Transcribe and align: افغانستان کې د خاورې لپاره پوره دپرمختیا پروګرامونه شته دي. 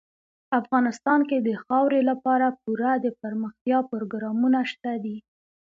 افغانستان 0.59 1.19
کې 1.29 1.37
د 1.39 1.49
خاورې 1.63 1.99
لپاره 2.09 2.47
پوره 2.61 2.91
دپرمختیا 3.07 3.79
پروګرامونه 3.91 4.59
شته 4.71 4.91
دي. 5.03 5.17